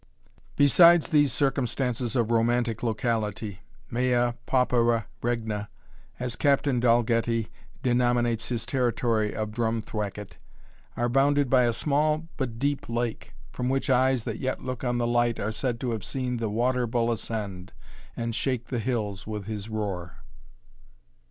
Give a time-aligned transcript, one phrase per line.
[0.55, 3.59] Besides these circumstances of romantic locality,
[3.91, 5.69] mea paupera regna
[6.19, 7.49] (as Captain Dalgetty
[7.83, 10.37] denominates his territory of Drumthwacket)
[10.97, 14.97] are bounded by a small but deep lake, from which eyes that yet look on
[14.97, 17.71] the light are said to have seen the waterbull ascend,
[18.17, 20.23] and shake the hills with his roar.